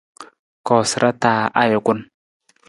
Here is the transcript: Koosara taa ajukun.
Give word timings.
Koosara 0.69 1.09
taa 1.21 1.43
ajukun. 1.65 1.99